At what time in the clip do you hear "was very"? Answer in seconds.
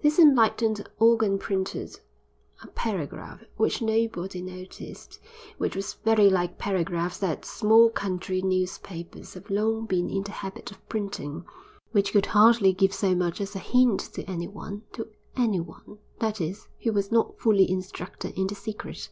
5.76-6.30